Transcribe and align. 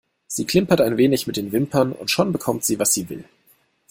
Sie 0.25 0.45
klimpert 0.47 0.81
ein 0.81 0.97
wenig 0.97 1.27
mit 1.27 1.37
den 1.37 1.51
Wimpern 1.51 1.91
und 1.91 2.09
schon 2.09 2.31
bekommt 2.31 2.65
sie, 2.65 2.79
was 2.79 2.91
sie 2.91 3.07
will. 3.11 3.23